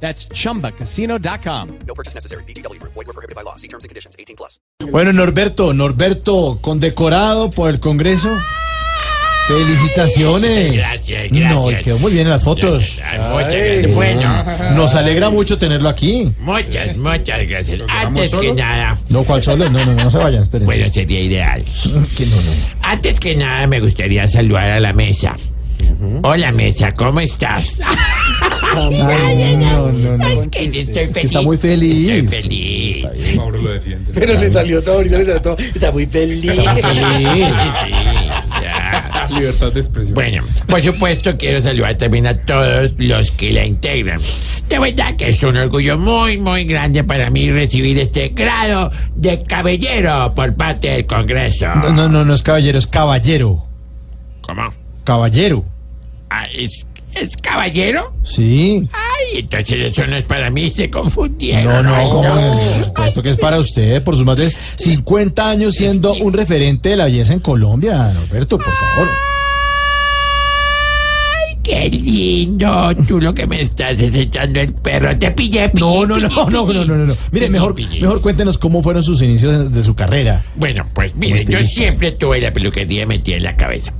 [0.00, 1.68] That's chumbacasino.com.
[1.86, 2.44] No purchase necessary.
[2.44, 2.78] BGW.
[2.82, 3.56] Void were prohibited by law.
[3.56, 4.14] See terms and conditions.
[4.18, 4.60] 18 plus.
[4.90, 8.28] Bueno, Norberto, Norberto, condecorado por el Congreso.
[9.48, 10.72] Felicitaciones.
[10.72, 11.84] Gracias, No, gracias.
[11.84, 12.84] quedó muy bien en las fotos.
[12.96, 13.94] Muchas gracias.
[13.94, 16.32] Bueno, Nos alegra mucho tenerlo aquí.
[16.40, 17.80] muchas, muchas gracias.
[17.88, 19.68] Antes que nada, No, ¿cuál solo?
[19.70, 20.66] No, no, no, no se vayan, espérense.
[20.66, 21.62] bueno, sería ideal.
[22.16, 22.50] Que no, no.
[22.82, 25.36] Antes que nada, me gustaría saludar a la mesa.
[26.24, 27.78] Hola, mesa, ¿cómo estás?
[28.74, 30.42] No, no, no, no.
[30.42, 31.24] Es que estoy feliz.
[31.24, 32.10] está muy feliz.
[32.10, 33.06] Estoy feliz.
[34.14, 35.56] Pero le salió todo, ahorita le salió todo.
[35.58, 36.52] Está muy feliz.
[36.66, 39.28] Sí, ya.
[39.30, 40.14] Libertad de expresión.
[40.14, 44.20] Bueno, por supuesto quiero saludar también a todos los que la integran.
[44.68, 49.42] De verdad que es un orgullo muy, muy grande para mí recibir este grado de
[49.42, 51.66] caballero por parte del Congreso.
[51.74, 53.66] No, no, no, no es caballero, es caballero.
[54.42, 54.72] ¿Cómo?
[55.04, 55.64] Caballero.
[56.30, 56.86] Ah, ¿es,
[57.20, 58.12] ¿Es caballero?
[58.24, 58.86] Sí.
[58.92, 61.84] Ay, entonces eso no es para mí, se No, confundieron.
[61.86, 62.22] no, ¿cómo?
[62.22, 66.90] Por supuesto que es para usted, por sus más de 50 años siendo un referente
[66.90, 69.08] de la belleza en Colombia, Norberto, por favor.
[72.26, 76.16] Lindo, tú lo que me estás es echando el perro, te pillé, pillé, No, no,
[76.16, 76.84] pillé, no, no, pillé.
[76.84, 77.16] no, no, no.
[77.30, 78.00] Mire, mejor, pillé.
[78.00, 80.42] mejor cuéntenos cómo fueron sus inicios de su carrera.
[80.56, 83.92] Bueno, pues mire, yo siempre tuve la peluquería metida en la cabeza.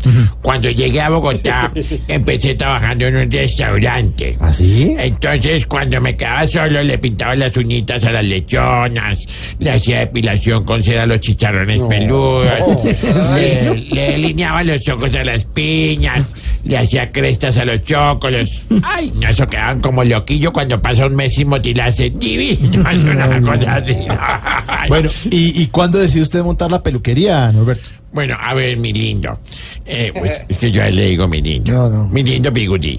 [0.42, 1.72] Cuando llegué a Bogotá,
[2.08, 4.34] empecé trabajando en un restaurante.
[4.40, 4.96] ¿Así?
[4.98, 9.24] Entonces, cuando me quedaba solo, le pintaba las uñitas a las lechonas,
[9.60, 12.50] le hacía depilación con cera a los chicharrones peludos,
[13.34, 16.26] le, le delineaba los ojos a las piñas,
[16.66, 18.64] le hacía crestas a los chócolos.
[18.82, 22.10] Ay, no, eso quedaban como loquillo cuando pasa un mes sin motilarse.
[22.10, 23.96] Divino, es una cosa así.
[24.08, 24.88] Ay.
[24.88, 27.90] Bueno, ¿y, ¿y cuándo decidió usted montar la peluquería, Norberto?
[28.16, 29.38] Bueno, a ver, mi lindo.
[29.84, 31.70] Eh, pues, es que yo le digo mi lindo.
[31.70, 32.08] No, no.
[32.08, 32.98] Mi lindo Bigudí.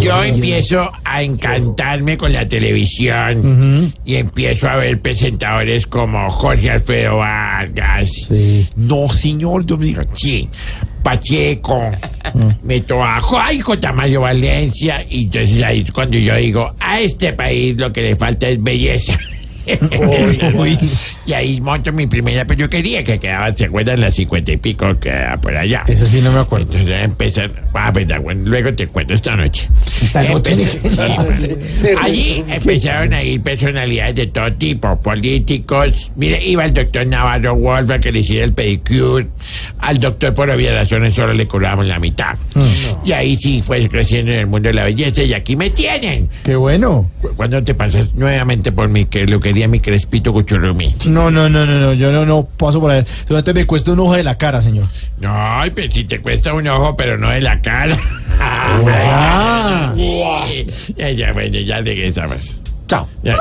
[0.00, 7.18] Yo empiezo a encantarme con la televisión y empiezo a ver presentadores como Jorge Alfredo
[7.18, 8.10] Vargas.
[8.28, 8.66] Sí.
[8.74, 10.48] No, señor, yo digo, sí.
[11.08, 11.90] Pacheco,
[12.62, 13.80] meto a ay, J.
[13.80, 18.14] Tamayo Valencia, y entonces ahí es cuando yo digo, a este país lo que le
[18.14, 19.18] falta es belleza.
[20.54, 20.78] Uy.
[21.26, 24.00] Y ahí monto mi primera peluquería que quedaba, ¿se acuerdan?
[24.00, 25.82] Las cincuenta y pico que quedaba por allá.
[25.86, 26.66] Ese sí no me acuerdo.
[26.72, 29.68] Entonces empezar, ah, verdad, bueno, luego te cuento esta noche.
[30.02, 30.52] Esta noche.
[30.52, 30.96] Empecé- sí,
[31.82, 32.00] bueno.
[32.02, 36.10] Allí empezaron a ir personalidades de todo tipo, políticos.
[36.16, 39.26] Mire, iba el doctor Navarro Wolf a que le hiciera el pedicure.
[39.80, 42.34] Al doctor por obvias razones solo le cobramos la mitad.
[42.54, 43.06] Mm.
[43.06, 46.28] Y ahí sí fue creciendo en el mundo de la belleza y aquí me tienen.
[46.44, 47.10] Qué bueno.
[47.20, 49.26] Cu- ¿Cuándo te pasas nuevamente por mi que
[49.58, 50.94] quería mi crespito cuchurrumí?
[51.06, 53.02] No, no, no, no, no, yo no, no paso por ahí.
[53.26, 54.86] Solamente me cuesta un ojo de la cara, señor.
[55.18, 57.98] No, ay, pues si te cuesta un ojo, pero no de la cara.
[58.40, 59.92] Ah.
[60.96, 62.54] Ya, ya, bueno, ya regresamos.
[62.86, 63.08] Chao.
[63.24, 63.34] Ya.